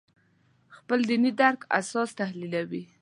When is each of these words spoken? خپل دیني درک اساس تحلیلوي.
خپل 0.77 0.99
دیني 1.09 1.31
درک 1.39 1.59
اساس 1.79 2.09
تحلیلوي. 2.19 2.83